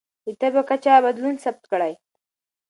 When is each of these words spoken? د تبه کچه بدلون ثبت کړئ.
د 0.25 0.27
تبه 0.39 0.61
کچه 0.69 0.93
بدلون 1.05 1.35
ثبت 1.43 1.63
کړئ. 1.71 1.93